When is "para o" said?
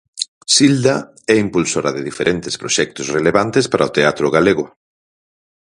3.71-3.93